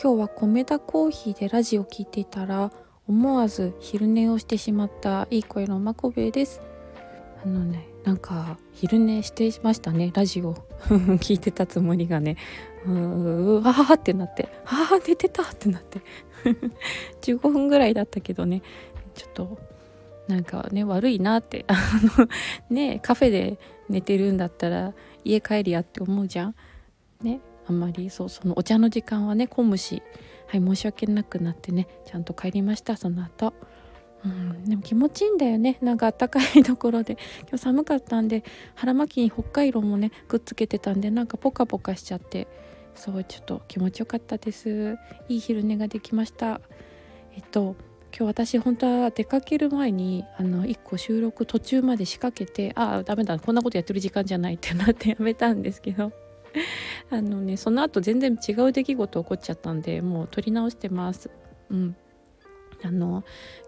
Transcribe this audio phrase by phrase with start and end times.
[0.00, 2.70] 今日は米田コーヒーでラジオ聞いていたら
[3.08, 6.62] 思わず昼寝をしてしまったいい声のまこべです。
[7.44, 10.54] あのねなんか昼寝してましたねラジオ。
[11.18, 12.36] 聞いてたつもりがね。
[12.86, 14.48] うーわーってなって。
[14.66, 16.00] ああ寝てたってなって。
[17.22, 18.62] 15分ぐらいだったけどね。
[19.16, 19.58] ちょっと
[20.28, 21.64] なんかね悪いなって。
[21.66, 21.74] あ
[22.20, 22.28] の
[22.70, 23.58] ねカフェで
[23.88, 24.94] 寝てるんだったら
[25.24, 26.54] 家帰りやって思うじゃん。
[27.20, 27.40] ね。
[27.68, 30.02] あんまりそうそのお茶の時間はね混むし
[30.46, 33.52] はい申し訳なくなってねちゃんと帰りましたその後。
[34.24, 35.78] うんでも気持ちいいんだよね。
[35.80, 37.16] なんか暖かいところで。
[37.48, 38.42] 今日寒かったんで
[38.74, 42.48] 腹巻きに北海道もねくっつけてたんでなんかポカポカしちゃって。
[42.96, 44.98] そうちょっと気持ちよかったです。
[45.28, 46.60] いい昼寝ができました。
[47.36, 47.76] えっと
[48.10, 56.10] 今日私本当は出かける前にあの1個収録途中まで仕掛けてああダメだこんなことやってる時間じゃないってなってやめたんですけど。
[57.10, 61.30] あのねその後全然違う出来事起こっちゃったんでもう撮り直してます。
[61.70, 61.96] うん。
[62.84, 63.24] あの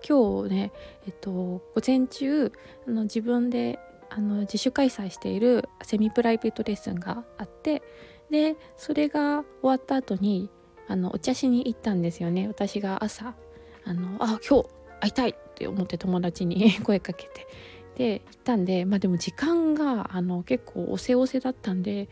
[0.09, 0.73] 今日ね
[1.07, 2.53] えっと午前中
[2.87, 7.83] あの自分であの自主開催しているセミプライベートレッスンがあって
[8.31, 10.49] でそれが終わった後に
[10.87, 12.47] あのお茶しに行ったんですよね。
[12.49, 13.35] 私が朝
[13.85, 14.69] あのあ今日
[15.01, 17.47] 会いたいって思って友達に 声かけて。
[17.97, 22.09] で行ったんでまあでも時間があの結構おせおせだったんで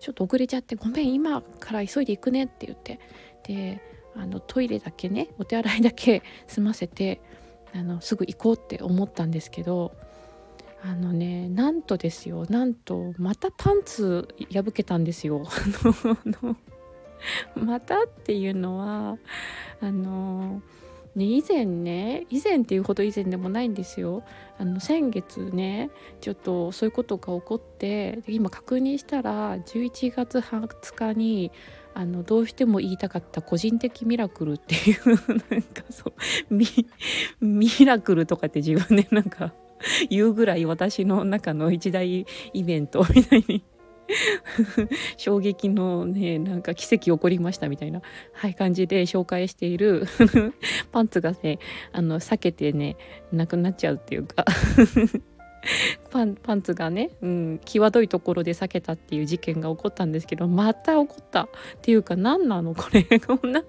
[0.00, 2.98] ちょっと遅れちゃって「ごめん今から急いで行くね」って言って
[3.46, 3.80] で
[4.16, 7.20] あのトイレだけねお手洗いだけ 済ませて
[7.74, 9.92] あのすぐ行こうって思ったんですけど
[10.82, 15.46] あのねなんとですよなんとまたパンツ破けたんですよ。
[17.54, 19.18] またっていうのは
[19.80, 20.62] あの
[21.16, 24.22] ね、以前ね以前っていうほど以前でもないんですよ。
[24.58, 31.50] あの先月ねちょっとそういうことが起こって今確認したら11月20日に
[31.94, 35.08] あのどうしても言いたかった個人的ミラクルっていう
[35.50, 36.12] なんかそ
[36.50, 36.66] うミ
[37.40, 39.52] ミラクルとかって自分でなんか
[40.08, 43.64] 言うぐらい私の中の一大イベントみたいに
[45.16, 50.06] 衝撃のねなんか奇跡起こりましたみたいな、はい、感じで紹介している
[50.92, 51.58] パンツがね
[51.92, 52.96] あの避けてね
[53.32, 54.44] なくなっちゃうっていうか
[56.10, 61.48] パンパンツがね、うん、際どいところで避けたっていう事件が起こったんですけどまた起こったっ
[61.82, 63.04] ていうか何なのこれ？
[63.20, 63.62] こんな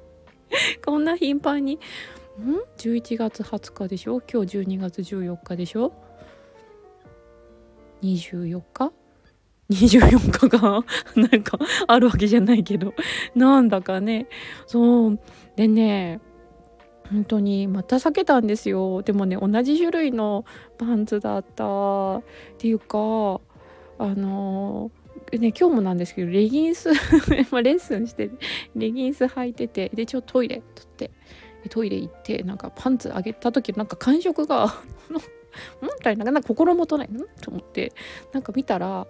[0.86, 1.76] こんな頻繁に？
[1.76, 1.80] ん
[2.78, 4.22] ？11月20日でしょ？
[4.22, 5.94] 今日12月14日でしょ
[8.02, 8.92] ？24日？
[9.72, 10.84] 24日が
[11.16, 12.94] なんかあるわけじゃないけど。
[13.36, 14.28] なんだかね。
[14.68, 15.20] そう。
[15.56, 16.20] でね
[17.10, 19.02] 本当にまた避けたんですよ。
[19.02, 20.46] でもね同じ種類の
[20.78, 22.18] パンツだった。
[22.18, 22.24] っ
[22.58, 22.98] ていうか
[23.98, 24.92] あの
[25.32, 26.90] ね今日もなんですけどレギンス
[27.52, 28.30] まレッスンして
[28.76, 31.12] レギンス履いててでちょっとトイレっつって。
[31.70, 34.74] トイレ行ってなんかパンツ上げた時なんか感触が
[35.80, 37.18] みたいななか心もとないん？
[37.40, 37.94] と思って。
[38.34, 39.06] なんか見たら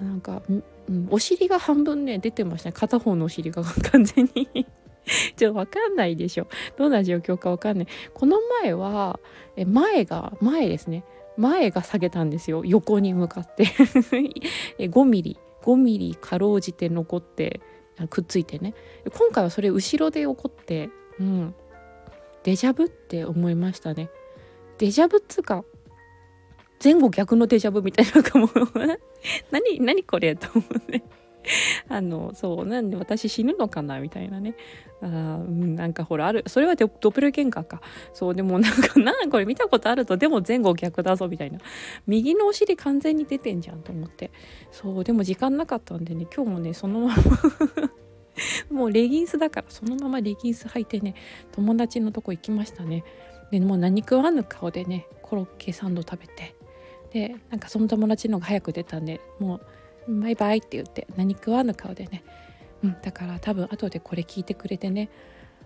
[0.00, 2.72] なんか、うん、お尻が半分ね出てましたね。
[2.72, 4.66] 片方のお尻が完全に。
[5.36, 6.46] ちょっと分かんないでしょ。
[6.76, 7.86] どんな状況か分かんない。
[8.14, 9.18] この前は
[9.56, 11.04] え前が前ですね。
[11.36, 12.64] 前が下げたんですよ。
[12.64, 13.64] 横に向かって。
[14.78, 15.38] 5ミリ。
[15.62, 17.60] 5ミリかろうじて残って
[18.10, 18.74] くっついてね。
[19.12, 21.54] 今回はそれ後ろで起こってうん。
[22.44, 24.10] デジャブって思いましたね。
[24.78, 25.64] デジャブっつうか
[26.82, 28.48] 前後逆のデジャブみたいなかも。
[29.50, 31.02] 何何これと思うね
[31.88, 34.54] あのそうなんで私死ぬのかなみたいなね。
[35.00, 37.80] あ、うん、なんかほらあるそれはドプルゲンガーか。
[38.12, 40.16] そうでもなんかなこれ見たことあると。
[40.16, 41.58] でも前後逆だぞみたいな。
[42.06, 44.30] 右のお尻完全に出てんじゃんと思って。
[44.70, 47.14] そうでも時間なかったんでね今日もねそのまま
[48.70, 51.14] もうレギンスだからそのままレギンス履いてね
[51.52, 53.04] 友達のとこ行きましたね。
[53.50, 56.54] でもう何食わぬ顔でねコロッケサンド食べて。
[57.12, 59.60] でなんかその友達の方が早く出たんでも
[60.08, 62.24] うバイバイって言って何食わぬ顔でね、
[62.82, 65.10] うん、だから多分後でこれ聞いてくれてね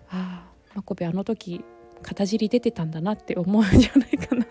[0.09, 1.63] ああマコベあの時
[2.03, 4.45] 片尻出てたんだなって思うんじゃないかな。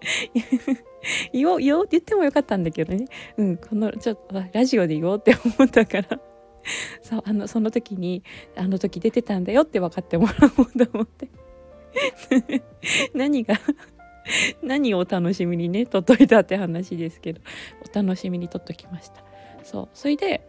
[1.32, 3.06] 言おう言おうって言ってもよかったんだけどね。
[3.36, 6.20] うんこのちょっとラジオで言おうって思ったから。
[7.02, 8.22] そうあのその時に
[8.56, 11.28] あの時出てたんだよって分かってもらおうと思って。
[13.14, 13.58] 何が
[14.62, 17.40] 何をお楽しみにね撮っといたって話ですけど。
[17.90, 19.24] お楽しみに撮っときました。
[19.64, 19.88] そう。
[19.94, 20.46] それで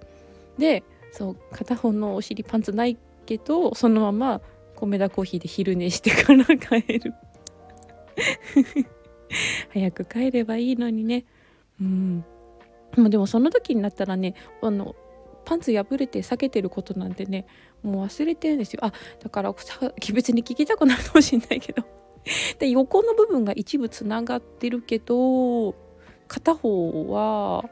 [0.57, 4.41] でそう片方のお尻パンツないけどそのまま
[4.75, 7.13] 米田コーヒーで昼寝してから帰る。
[9.71, 11.25] 早く帰ればいいのにね。
[11.79, 12.25] うん。
[12.97, 14.95] でもその時になったらねあの
[15.45, 17.45] パンツ破れて避けてることなんてね
[17.81, 18.79] もう忘れてるんですよ。
[18.83, 19.53] あだから
[20.13, 21.98] 別に聞きたくなるかもしれないけど。
[22.59, 25.73] で横の部分が一部つながってるけど
[26.27, 27.69] 片方は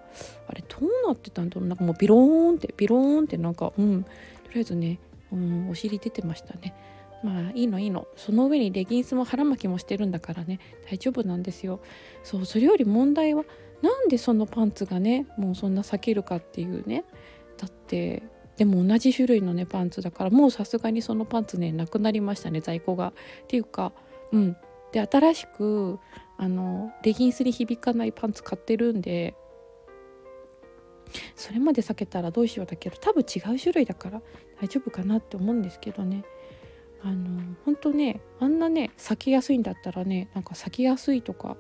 [0.48, 1.68] あれどうなってたんだろう？
[1.68, 4.04] なんかもうビローンってビローンってなんかうん。
[4.04, 4.10] と
[4.54, 5.00] りあえずね、
[5.32, 6.74] うん、お尻出てましたね。
[7.22, 8.08] まあいいのいいの。
[8.16, 10.60] その上にレギンスも腹巻きもしてるんだからね。
[10.90, 11.82] 大丈夫なんですよ。
[12.24, 13.44] そうそれより問題は
[13.82, 17.04] なんでそのパンツがねもうそんな避けるかっていうね。
[17.58, 18.24] だって
[18.56, 23.10] でも同じ種類のねパンツだからもうさすがにそのパンツねなくなりましたね在庫が。
[23.10, 23.14] っ
[23.48, 23.92] ていうか
[24.32, 24.58] うん。
[24.92, 26.00] で新しく
[26.38, 29.36] あのレギンスに響かないパンツ買ってるんで
[31.36, 34.22] それまで避けたらどうしようだけど多分違う種類だから
[34.62, 36.24] 大丈夫かなって思うんですけどね。
[37.04, 41.56] あの本当ねあんなね避けやすいんだったらねなんか避けやすいとか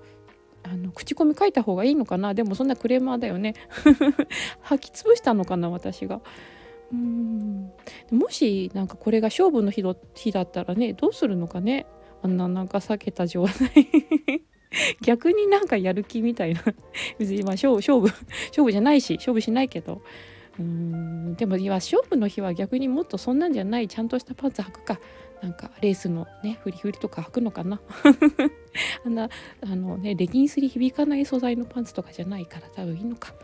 [0.63, 2.33] あの口コミ書いた方がいいのかな。
[2.33, 3.53] でもそんなクレーマーだよね。
[4.61, 6.21] 吐き潰したのかな私が。
[6.91, 7.71] うん。
[8.11, 9.83] もしなんかこれが勝負の日
[10.15, 11.85] 日だったらねどうするのかね。
[12.23, 13.87] あんななんか避けた状態。
[15.01, 16.63] 逆になんかやる気みたいな。
[17.17, 18.07] 別にまあ勝負勝負
[18.49, 20.01] 勝負じゃないし勝負しないけど。
[20.59, 23.87] うんでもいや勝負の日は逆にもっとそんなんじゃない。
[23.87, 24.99] ちゃんとしたパンツ履くか。
[25.41, 27.79] なんかレースのねフリフリとか履くのかな。
[29.05, 29.29] あんな
[29.61, 33.35] あのねレギンスに響かない素材のパンツとかじゃないから多分いいのか。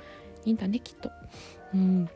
[0.46, 1.12] いいんだねきっと。
[1.74, 2.10] うん。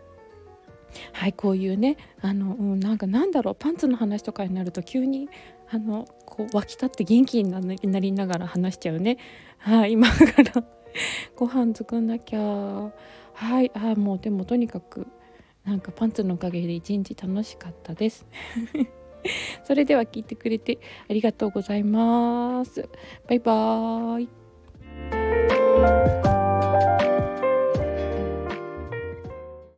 [1.13, 5.29] はいこういうねあの、うん、なんかなんだろうパンツの話とかになると急に
[5.69, 7.51] あのこう湧き立って元気に
[7.91, 9.17] なりながら話しちゃうね。
[9.57, 10.63] はい今から
[11.35, 12.39] ご飯作んなきゃ。
[12.39, 15.07] はいあもうでもとにかく
[15.63, 18.25] なんかパンツのおかげで一日楽しかったです。
[19.63, 20.79] それでは聞いてくれて
[21.09, 22.87] ありがとうございます。
[23.27, 24.21] バイバー
[26.33, 26.36] イ。